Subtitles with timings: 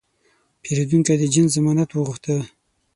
[0.61, 2.35] پیرودونکی د جنس ضمانت وغوښته.